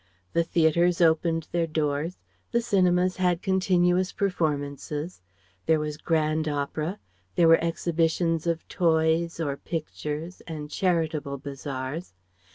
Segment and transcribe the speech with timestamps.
[0.33, 2.17] The theatres opened their doors;
[2.51, 5.21] the cinemas had continuous performances;
[5.67, 6.97] there was Grand Opera;
[7.35, 12.15] there were exhibitions of toys, or pictures, and charitable bazaars.